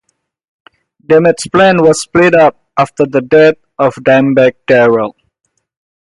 [1.05, 5.15] Damageplan was split up after the death of Dimebag Darrell.